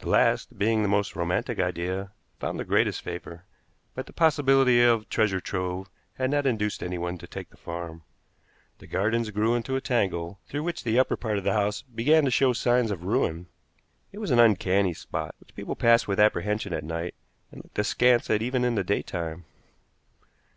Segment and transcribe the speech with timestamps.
[0.00, 3.44] The last, being the most romantic idea, found the greatest favor;
[3.94, 8.02] but the possibility of treasure trove had not induced anyone to take the farm.
[8.80, 12.24] The gardens grew into a tangle, through which the upper part of the house began
[12.24, 13.46] to show signs of ruin.
[14.10, 17.14] It was an uncanny spot, which people passed with apprehension at night,
[17.52, 19.44] and looked askance at even in the daytime.